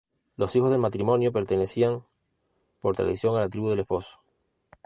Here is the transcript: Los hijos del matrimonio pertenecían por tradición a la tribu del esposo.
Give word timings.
Los 0.35 0.55
hijos 0.55 0.71
del 0.71 0.79
matrimonio 0.79 1.31
pertenecían 1.31 2.01
por 2.79 2.95
tradición 2.95 3.35
a 3.35 3.41
la 3.41 3.49
tribu 3.49 3.69
del 3.69 3.81
esposo. 3.81 4.19